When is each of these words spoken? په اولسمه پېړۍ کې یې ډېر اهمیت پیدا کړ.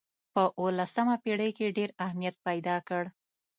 په 0.33 0.43
اولسمه 0.59 1.15
پېړۍ 1.23 1.49
کې 1.55 1.63
یې 1.67 1.75
ډېر 1.77 1.89
اهمیت 2.05 2.35
پیدا 2.47 2.75
کړ. 2.87 3.03